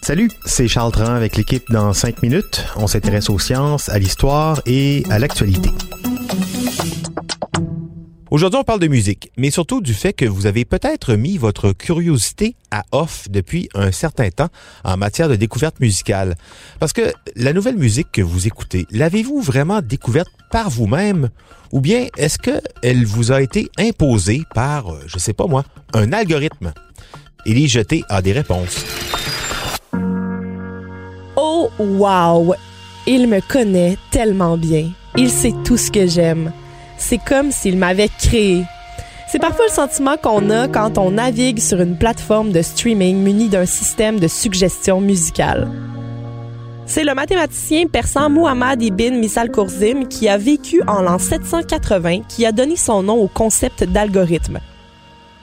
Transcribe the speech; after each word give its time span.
Salut, 0.00 0.30
c'est 0.46 0.68
Charles 0.68 0.92
Tran 0.92 1.12
avec 1.12 1.36
l'équipe 1.36 1.70
dans 1.70 1.92
5 1.92 2.22
minutes. 2.22 2.64
On 2.76 2.86
s'intéresse 2.86 3.28
aux 3.28 3.38
sciences, 3.38 3.90
à 3.90 3.98
l'histoire 3.98 4.62
et 4.64 5.02
à 5.10 5.18
l'actualité. 5.18 5.68
Aujourd'hui, 8.30 8.58
on 8.58 8.64
parle 8.64 8.80
de 8.80 8.88
musique, 8.88 9.30
mais 9.36 9.50
surtout 9.50 9.82
du 9.82 9.92
fait 9.92 10.14
que 10.14 10.24
vous 10.24 10.46
avez 10.46 10.64
peut-être 10.64 11.12
mis 11.14 11.36
votre 11.36 11.72
curiosité 11.72 12.56
à 12.70 12.84
off 12.92 13.28
depuis 13.28 13.68
un 13.74 13.92
certain 13.92 14.30
temps 14.30 14.48
en 14.84 14.96
matière 14.96 15.28
de 15.28 15.36
découverte 15.36 15.78
musicale. 15.78 16.36
Parce 16.80 16.94
que 16.94 17.12
la 17.34 17.52
nouvelle 17.52 17.76
musique 17.76 18.12
que 18.12 18.22
vous 18.22 18.46
écoutez, 18.46 18.86
l'avez-vous 18.90 19.42
vraiment 19.42 19.82
découverte 19.82 20.30
par 20.50 20.70
vous-même? 20.70 21.28
Ou 21.72 21.82
bien 21.82 22.06
est-ce 22.16 22.38
qu'elle 22.38 23.04
vous 23.04 23.30
a 23.30 23.42
été 23.42 23.68
imposée 23.78 24.44
par, 24.54 24.94
euh, 24.94 25.02
je 25.06 25.18
sais 25.18 25.34
pas 25.34 25.46
moi, 25.46 25.64
un 25.92 26.14
algorithme? 26.14 26.72
Élie 27.46 27.68
Jeté 27.68 28.02
a 28.08 28.20
des 28.22 28.32
réponses. 28.32 28.84
Oh 31.36 31.70
wow! 31.78 32.54
Il 33.06 33.28
me 33.28 33.40
connaît 33.40 33.96
tellement 34.10 34.56
bien. 34.56 34.90
Il 35.16 35.30
sait 35.30 35.54
tout 35.64 35.76
ce 35.76 35.92
que 35.92 36.08
j'aime. 36.08 36.52
C'est 36.98 37.18
comme 37.18 37.52
s'il 37.52 37.76
m'avait 37.76 38.08
créé. 38.08 38.64
C'est 39.30 39.38
parfois 39.38 39.66
le 39.66 39.72
sentiment 39.72 40.16
qu'on 40.20 40.50
a 40.50 40.66
quand 40.66 40.98
on 40.98 41.12
navigue 41.12 41.60
sur 41.60 41.80
une 41.80 41.96
plateforme 41.96 42.50
de 42.50 42.62
streaming 42.62 43.18
munie 43.18 43.48
d'un 43.48 43.66
système 43.66 44.18
de 44.18 44.26
suggestion 44.26 45.00
musicale. 45.00 45.68
C'est 46.84 47.04
le 47.04 47.14
mathématicien 47.14 47.86
persan 47.86 48.28
Muhammad 48.28 48.82
ibn 48.82 49.18
Misal 49.20 49.52
Khourzim 49.52 50.08
qui 50.08 50.28
a 50.28 50.36
vécu 50.36 50.82
en 50.88 51.00
l'an 51.00 51.20
780 51.20 52.22
qui 52.28 52.44
a 52.44 52.50
donné 52.50 52.74
son 52.74 53.04
nom 53.04 53.20
au 53.20 53.28
concept 53.28 53.84
d'algorithme. 53.84 54.58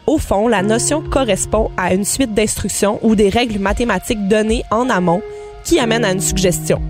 Au 0.05 0.17
fond, 0.17 0.49
la 0.49 0.61
notion 0.61 1.01
correspond 1.01 1.71
à 1.77 1.93
une 1.93 2.03
suite 2.03 2.33
d'instructions 2.33 2.99
ou 3.03 3.15
des 3.15 3.29
règles 3.29 3.59
mathématiques 3.59 4.27
données 4.27 4.63
en 4.69 4.89
amont 4.89 5.21
qui 5.63 5.79
amènent 5.79 6.03
à 6.03 6.11
une 6.11 6.19
suggestion. 6.19 6.81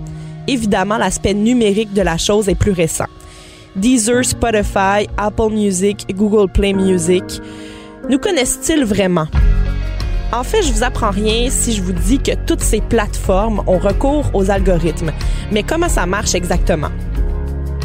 Évidemment, 0.48 0.98
l'aspect 0.98 1.32
numérique 1.32 1.92
de 1.92 2.02
la 2.02 2.18
chose 2.18 2.48
est 2.48 2.56
plus 2.56 2.72
récent. 2.72 3.06
Deezer, 3.76 4.24
Spotify, 4.24 5.08
Apple 5.16 5.50
Music, 5.50 6.06
Google 6.12 6.50
Play 6.50 6.72
Music. 6.72 7.22
Nous 8.10 8.18
connaissent-ils 8.18 8.84
vraiment? 8.84 9.26
En 10.32 10.42
fait, 10.42 10.62
je 10.62 10.72
vous 10.72 10.82
apprends 10.82 11.10
rien 11.10 11.48
si 11.50 11.72
je 11.72 11.82
vous 11.82 11.92
dis 11.92 12.18
que 12.18 12.32
toutes 12.46 12.62
ces 12.62 12.80
plateformes 12.80 13.62
ont 13.68 13.78
recours 13.78 14.28
aux 14.34 14.50
algorithmes. 14.50 15.12
Mais 15.52 15.62
comment 15.62 15.88
ça 15.88 16.04
marche 16.04 16.34
exactement? 16.34 16.90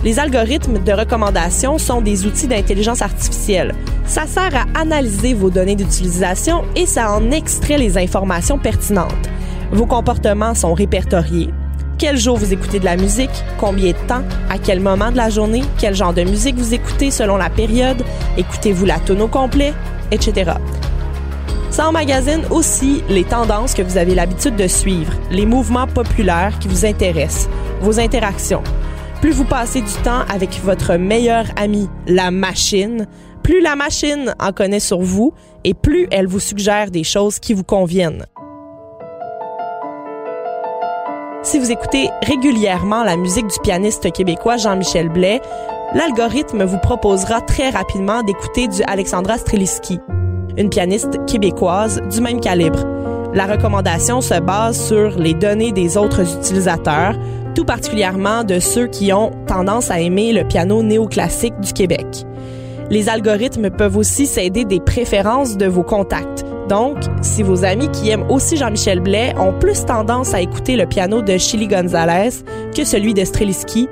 Les 0.01 0.17
algorithmes 0.17 0.81
de 0.81 0.93
recommandation 0.93 1.77
sont 1.77 2.01
des 2.01 2.25
outils 2.25 2.47
d'intelligence 2.47 3.01
artificielle. 3.01 3.75
Ça 4.05 4.25
sert 4.27 4.55
à 4.55 4.79
analyser 4.79 5.33
vos 5.33 5.49
données 5.49 5.75
d'utilisation 5.75 6.63
et 6.75 6.85
ça 6.85 7.11
en 7.11 7.31
extrait 7.31 7.77
les 7.77 7.97
informations 7.97 8.57
pertinentes. 8.57 9.29
Vos 9.73 9.85
comportements 9.85 10.55
sont 10.55 10.73
répertoriés. 10.73 11.49
Quel 11.97 12.15
jour 12.15 12.37
vous 12.37 12.53
écoutez 12.53 12.79
de 12.79 12.85
la 12.85 12.95
musique, 12.95 13.29
combien 13.59 13.91
de 13.91 14.07
temps, 14.07 14.23
à 14.49 14.57
quel 14.57 14.79
moment 14.79 15.11
de 15.11 15.17
la 15.17 15.29
journée, 15.29 15.63
quel 15.77 15.93
genre 15.95 16.13
de 16.13 16.23
musique 16.23 16.55
vous 16.55 16.73
écoutez 16.73 17.11
selon 17.11 17.35
la 17.35 17.49
période, 17.49 18.01
écoutez-vous 18.37 18.85
la 18.85 18.99
tonne 18.99 19.21
au 19.21 19.27
complet, 19.27 19.73
etc. 20.11 20.53
Ça 21.71 21.89
emmagasine 21.89 22.45
aussi 22.51 23.03
les 23.09 23.25
tendances 23.25 23.73
que 23.73 23.81
vous 23.81 23.97
avez 23.97 24.15
l'habitude 24.15 24.55
de 24.55 24.67
suivre, 24.67 25.11
les 25.29 25.45
mouvements 25.45 25.87
populaires 25.87 26.57
qui 26.59 26.69
vous 26.69 26.85
intéressent, 26.85 27.49
vos 27.81 27.99
interactions. 27.99 28.63
Plus 29.21 29.31
vous 29.31 29.43
passez 29.43 29.81
du 29.81 29.93
temps 30.03 30.21
avec 30.33 30.61
votre 30.63 30.95
meilleur 30.95 31.45
ami, 31.57 31.89
la 32.07 32.31
machine, 32.31 33.05
plus 33.43 33.61
la 33.61 33.75
machine 33.75 34.33
en 34.39 34.53
connaît 34.53 34.79
sur 34.79 35.01
vous 35.01 35.33
et 35.65 35.73
plus 35.73 36.07
elle 36.11 36.27
vous 36.27 36.39
suggère 36.39 36.89
des 36.89 37.03
choses 37.03 37.37
qui 37.39 37.53
vous 37.53 37.65
conviennent. 37.65 38.25
Si 41.43 41.59
vous 41.59 41.69
écoutez 41.69 42.09
régulièrement 42.21 43.03
la 43.03 43.17
musique 43.17 43.47
du 43.47 43.59
pianiste 43.61 44.09
québécois 44.13 44.55
Jean-Michel 44.55 45.09
Blais, 45.09 45.41
l'algorithme 45.93 46.63
vous 46.63 46.77
proposera 46.77 47.41
très 47.41 47.71
rapidement 47.71 48.23
d'écouter 48.23 48.69
du 48.69 48.81
Alexandra 48.83 49.37
Streliski, 49.37 49.99
une 50.57 50.69
pianiste 50.69 51.25
québécoise 51.25 52.01
du 52.09 52.21
même 52.21 52.39
calibre. 52.39 52.85
La 53.33 53.47
recommandation 53.47 54.21
se 54.21 54.39
base 54.39 54.87
sur 54.87 55.19
les 55.19 55.33
données 55.33 55.71
des 55.71 55.97
autres 55.97 56.21
utilisateurs, 56.21 57.15
tout 57.55 57.65
particulièrement 57.65 58.43
de 58.43 58.59
ceux 58.59 58.87
qui 58.87 59.11
ont 59.13 59.31
tendance 59.47 59.91
à 59.91 59.99
aimer 59.99 60.33
le 60.33 60.43
piano 60.43 60.83
néoclassique 60.83 61.59
du 61.59 61.73
Québec. 61.73 62.05
Les 62.89 63.09
algorithmes 63.09 63.69
peuvent 63.69 63.97
aussi 63.97 64.25
s'aider 64.25 64.65
des 64.65 64.79
préférences 64.79 65.57
de 65.57 65.67
vos 65.67 65.83
contacts. 65.83 66.43
Donc, 66.67 66.97
si 67.21 67.43
vos 67.43 67.65
amis 67.65 67.89
qui 67.89 68.09
aiment 68.09 68.29
aussi 68.29 68.57
Jean-Michel 68.57 68.99
Blais 68.99 69.33
ont 69.37 69.53
plus 69.53 69.85
tendance 69.85 70.33
à 70.33 70.41
écouter 70.41 70.75
le 70.75 70.85
piano 70.85 71.21
de 71.21 71.37
Chili 71.37 71.67
Gonzalez 71.67 72.43
que 72.75 72.83
celui 72.83 73.13
de 73.13 73.25
Streliski, 73.25 73.87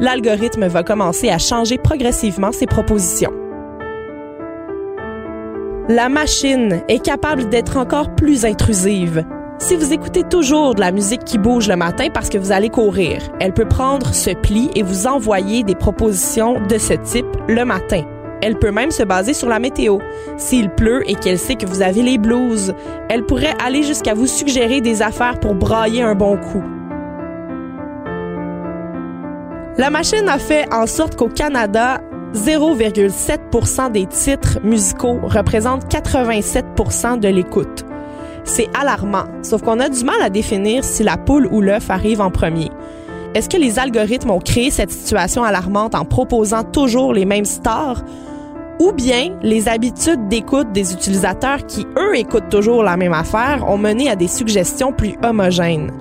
l'algorithme 0.00 0.66
va 0.66 0.82
commencer 0.82 1.30
à 1.30 1.38
changer 1.38 1.78
progressivement 1.78 2.52
ses 2.52 2.66
propositions. 2.66 3.32
La 5.88 6.10
machine 6.10 6.82
est 6.88 7.02
capable 7.02 7.48
d'être 7.48 7.78
encore 7.78 8.14
plus 8.14 8.44
intrusive. 8.44 9.24
Si 9.60 9.74
vous 9.74 9.92
écoutez 9.92 10.22
toujours 10.22 10.76
de 10.76 10.80
la 10.80 10.92
musique 10.92 11.24
qui 11.24 11.36
bouge 11.36 11.68
le 11.68 11.74
matin 11.74 12.08
parce 12.14 12.28
que 12.28 12.38
vous 12.38 12.52
allez 12.52 12.68
courir, 12.68 13.20
elle 13.40 13.52
peut 13.52 13.66
prendre 13.66 14.14
ce 14.14 14.30
pli 14.30 14.70
et 14.76 14.84
vous 14.84 15.08
envoyer 15.08 15.64
des 15.64 15.74
propositions 15.74 16.60
de 16.60 16.78
ce 16.78 16.94
type 16.94 17.26
le 17.48 17.64
matin. 17.64 18.02
Elle 18.40 18.56
peut 18.56 18.70
même 18.70 18.92
se 18.92 19.02
baser 19.02 19.34
sur 19.34 19.48
la 19.48 19.58
météo. 19.58 19.98
S'il 20.36 20.70
pleut 20.70 21.02
et 21.10 21.16
qu'elle 21.16 21.40
sait 21.40 21.56
que 21.56 21.66
vous 21.66 21.82
avez 21.82 22.02
les 22.02 22.18
blues, 22.18 22.72
elle 23.08 23.26
pourrait 23.26 23.54
aller 23.62 23.82
jusqu'à 23.82 24.14
vous 24.14 24.28
suggérer 24.28 24.80
des 24.80 25.02
affaires 25.02 25.40
pour 25.40 25.56
brailler 25.56 26.02
un 26.02 26.14
bon 26.14 26.36
coup. 26.36 26.62
La 29.76 29.90
machine 29.90 30.28
a 30.28 30.38
fait 30.38 30.72
en 30.72 30.86
sorte 30.86 31.16
qu'au 31.16 31.28
Canada, 31.28 32.00
0,7% 32.32 33.90
des 33.90 34.06
titres 34.06 34.60
musicaux 34.62 35.18
représentent 35.24 35.92
87% 35.92 37.18
de 37.18 37.28
l'écoute. 37.28 37.87
C'est 38.48 38.70
alarmant, 38.74 39.26
sauf 39.42 39.60
qu'on 39.60 39.78
a 39.78 39.90
du 39.90 40.02
mal 40.04 40.22
à 40.22 40.30
définir 40.30 40.82
si 40.82 41.02
la 41.04 41.18
poule 41.18 41.46
ou 41.52 41.60
l'œuf 41.60 41.90
arrive 41.90 42.22
en 42.22 42.30
premier. 42.30 42.70
Est-ce 43.34 43.46
que 43.46 43.58
les 43.58 43.78
algorithmes 43.78 44.30
ont 44.30 44.40
créé 44.40 44.70
cette 44.70 44.90
situation 44.90 45.44
alarmante 45.44 45.94
en 45.94 46.06
proposant 46.06 46.64
toujours 46.64 47.12
les 47.12 47.26
mêmes 47.26 47.44
stars 47.44 48.02
ou 48.80 48.92
bien 48.92 49.36
les 49.42 49.68
habitudes 49.68 50.28
d'écoute 50.28 50.72
des 50.72 50.92
utilisateurs 50.92 51.66
qui, 51.66 51.86
eux, 51.96 52.16
écoutent 52.16 52.48
toujours 52.48 52.82
la 52.82 52.96
même 52.96 53.12
affaire 53.12 53.64
ont 53.68 53.78
mené 53.78 54.08
à 54.08 54.16
des 54.16 54.28
suggestions 54.28 54.92
plus 54.92 55.16
homogènes. 55.22 55.92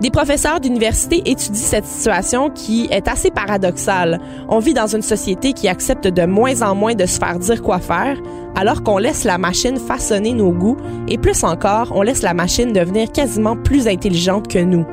Des 0.00 0.10
professeurs 0.10 0.60
d'université 0.60 1.22
étudient 1.24 1.54
cette 1.54 1.86
situation 1.86 2.50
qui 2.50 2.88
est 2.90 3.06
assez 3.06 3.30
paradoxale. 3.30 4.20
On 4.48 4.58
vit 4.58 4.74
dans 4.74 4.88
une 4.88 5.02
société 5.02 5.52
qui 5.52 5.68
accepte 5.68 6.08
de 6.08 6.26
moins 6.26 6.62
en 6.62 6.74
moins 6.74 6.94
de 6.94 7.06
se 7.06 7.18
faire 7.18 7.38
dire 7.38 7.62
quoi 7.62 7.78
faire, 7.78 8.18
alors 8.56 8.82
qu'on 8.82 8.98
laisse 8.98 9.24
la 9.24 9.38
machine 9.38 9.78
façonner 9.78 10.32
nos 10.32 10.50
goûts 10.50 10.76
et 11.08 11.16
plus 11.16 11.44
encore, 11.44 11.92
on 11.94 12.02
laisse 12.02 12.22
la 12.22 12.34
machine 12.34 12.72
devenir 12.72 13.10
quasiment 13.12 13.56
plus 13.56 13.86
intelligente 13.86 14.48
que 14.48 14.58
nous. 14.58 14.84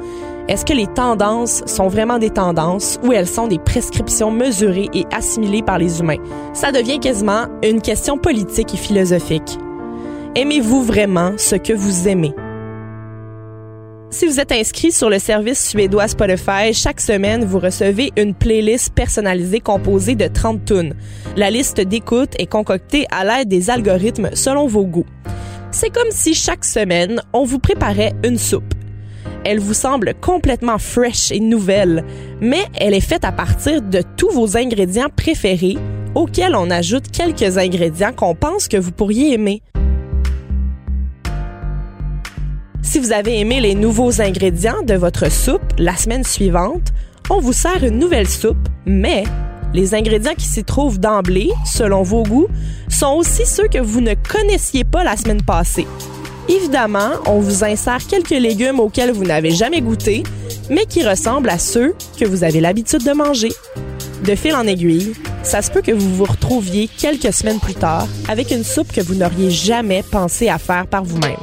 Est-ce 0.51 0.65
que 0.65 0.73
les 0.73 0.87
tendances 0.87 1.63
sont 1.65 1.87
vraiment 1.87 2.19
des 2.19 2.29
tendances 2.29 2.99
ou 3.05 3.13
elles 3.13 3.25
sont 3.25 3.47
des 3.47 3.57
prescriptions 3.57 4.31
mesurées 4.31 4.89
et 4.93 5.05
assimilées 5.09 5.63
par 5.63 5.77
les 5.77 6.01
humains? 6.01 6.17
Ça 6.51 6.73
devient 6.73 6.99
quasiment 6.99 7.45
une 7.63 7.81
question 7.81 8.17
politique 8.17 8.73
et 8.73 8.77
philosophique. 8.77 9.57
Aimez-vous 10.35 10.83
vraiment 10.83 11.35
ce 11.37 11.55
que 11.55 11.71
vous 11.71 12.09
aimez? 12.09 12.33
Si 14.09 14.25
vous 14.25 14.41
êtes 14.41 14.51
inscrit 14.51 14.91
sur 14.91 15.09
le 15.09 15.19
service 15.19 15.69
suédois 15.69 16.09
Spotify, 16.09 16.73
chaque 16.73 16.99
semaine, 16.99 17.45
vous 17.45 17.59
recevez 17.59 18.11
une 18.17 18.33
playlist 18.33 18.93
personnalisée 18.93 19.61
composée 19.61 20.15
de 20.15 20.27
30 20.27 20.65
tunes. 20.65 20.95
La 21.37 21.49
liste 21.49 21.79
d'écoute 21.79 22.33
est 22.39 22.51
concoctée 22.51 23.05
à 23.09 23.23
l'aide 23.23 23.47
des 23.47 23.69
algorithmes 23.69 24.31
selon 24.33 24.67
vos 24.67 24.83
goûts. 24.83 25.07
C'est 25.71 25.93
comme 25.93 26.11
si 26.11 26.33
chaque 26.33 26.65
semaine, 26.65 27.21
on 27.31 27.45
vous 27.45 27.59
préparait 27.59 28.11
une 28.25 28.37
soupe. 28.37 28.70
Elle 29.43 29.59
vous 29.59 29.73
semble 29.73 30.13
complètement 30.21 30.77
fresh 30.77 31.31
et 31.31 31.39
nouvelle, 31.39 32.05
mais 32.41 32.63
elle 32.79 32.93
est 32.93 32.99
faite 32.99 33.25
à 33.25 33.31
partir 33.31 33.81
de 33.81 34.03
tous 34.15 34.29
vos 34.29 34.55
ingrédients 34.55 35.09
préférés 35.15 35.77
auxquels 36.13 36.55
on 36.55 36.69
ajoute 36.69 37.09
quelques 37.11 37.57
ingrédients 37.57 38.13
qu'on 38.13 38.35
pense 38.35 38.67
que 38.67 38.77
vous 38.77 38.91
pourriez 38.91 39.33
aimer. 39.33 39.63
Si 42.83 42.99
vous 42.99 43.13
avez 43.13 43.39
aimé 43.39 43.61
les 43.61 43.73
nouveaux 43.73 44.21
ingrédients 44.21 44.83
de 44.83 44.93
votre 44.93 45.31
soupe 45.31 45.73
la 45.77 45.95
semaine 45.95 46.23
suivante, 46.23 46.89
on 47.29 47.39
vous 47.39 47.53
sert 47.53 47.83
une 47.83 47.97
nouvelle 47.97 48.27
soupe, 48.27 48.67
mais 48.85 49.23
les 49.73 49.95
ingrédients 49.95 50.35
qui 50.37 50.45
s'y 50.45 50.63
trouvent 50.63 50.99
d'emblée, 50.99 51.49
selon 51.65 52.03
vos 52.03 52.23
goûts, 52.23 52.47
sont 52.89 53.13
aussi 53.13 53.45
ceux 53.45 53.67
que 53.67 53.79
vous 53.79 54.01
ne 54.01 54.13
connaissiez 54.13 54.83
pas 54.83 55.03
la 55.03 55.15
semaine 55.15 55.41
passée. 55.41 55.87
Évidemment, 56.51 57.11
on 57.27 57.39
vous 57.39 57.63
insère 57.63 58.05
quelques 58.05 58.29
légumes 58.31 58.81
auxquels 58.81 59.11
vous 59.11 59.23
n'avez 59.23 59.51
jamais 59.51 59.79
goûté, 59.79 60.23
mais 60.69 60.85
qui 60.85 61.01
ressemblent 61.01 61.49
à 61.49 61.57
ceux 61.57 61.95
que 62.19 62.25
vous 62.25 62.43
avez 62.43 62.59
l'habitude 62.59 63.05
de 63.05 63.13
manger. 63.13 63.53
De 64.25 64.35
fil 64.35 64.53
en 64.53 64.67
aiguille, 64.67 65.13
ça 65.43 65.61
se 65.61 65.71
peut 65.71 65.81
que 65.81 65.93
vous 65.93 66.13
vous 66.13 66.25
retrouviez 66.25 66.89
quelques 66.89 67.31
semaines 67.31 67.61
plus 67.61 67.73
tard 67.73 68.05
avec 68.27 68.51
une 68.51 68.65
soupe 68.65 68.91
que 68.91 68.99
vous 68.99 69.15
n'auriez 69.15 69.49
jamais 69.49 70.03
pensé 70.03 70.49
à 70.49 70.57
faire 70.57 70.87
par 70.87 71.05
vous-même. 71.05 71.39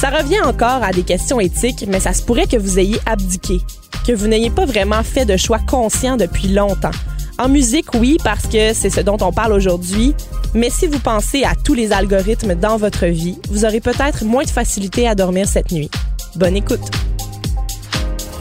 Ça 0.00 0.08
revient 0.08 0.40
encore 0.40 0.82
à 0.82 0.92
des 0.92 1.02
questions 1.02 1.38
éthiques, 1.38 1.84
mais 1.86 2.00
ça 2.00 2.14
se 2.14 2.22
pourrait 2.22 2.46
que 2.46 2.56
vous 2.56 2.78
ayez 2.78 2.98
abdiqué, 3.04 3.60
que 4.06 4.12
vous 4.12 4.26
n'ayez 4.26 4.48
pas 4.48 4.64
vraiment 4.64 5.02
fait 5.02 5.26
de 5.26 5.36
choix 5.36 5.58
conscient 5.58 6.16
depuis 6.16 6.48
longtemps. 6.48 6.92
En 7.40 7.48
musique, 7.48 7.94
oui, 7.94 8.18
parce 8.22 8.46
que 8.46 8.74
c'est 8.74 8.90
ce 8.90 9.00
dont 9.00 9.16
on 9.22 9.32
parle 9.32 9.54
aujourd'hui, 9.54 10.14
mais 10.52 10.68
si 10.68 10.86
vous 10.86 10.98
pensez 10.98 11.42
à 11.42 11.54
tous 11.54 11.72
les 11.72 11.90
algorithmes 11.90 12.54
dans 12.54 12.76
votre 12.76 13.06
vie, 13.06 13.38
vous 13.50 13.64
aurez 13.64 13.80
peut-être 13.80 14.26
moins 14.26 14.44
de 14.44 14.50
facilité 14.50 15.08
à 15.08 15.14
dormir 15.14 15.48
cette 15.48 15.72
nuit. 15.72 15.90
Bonne 16.36 16.54
écoute. 16.54 16.82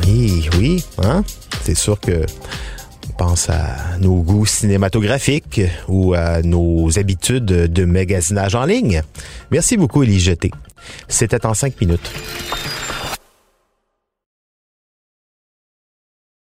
Oui, 0.05 0.49
oui, 0.57 0.83
hein? 1.01 1.23
C'est 1.63 1.77
sûr 1.77 1.97
que 1.97 2.25
pense 3.17 3.49
à 3.49 3.97
nos 3.99 4.15
goûts 4.15 4.45
cinématographiques 4.45 5.61
ou 5.87 6.13
à 6.13 6.41
nos 6.41 6.99
habitudes 6.99 7.45
de 7.45 7.85
magasinage 7.85 8.55
en 8.55 8.65
ligne. 8.65 9.01
Merci 9.49 9.77
beaucoup, 9.77 10.03
Élie 10.03 10.19
Jeté. 10.19 10.51
C'était 11.07 11.45
en 11.45 11.53
cinq 11.53 11.79
minutes. 11.79 12.11